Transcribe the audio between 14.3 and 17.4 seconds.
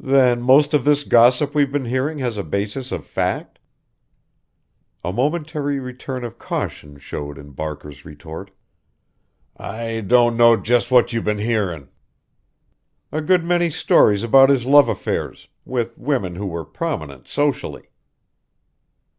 his love affairs with women who were prominent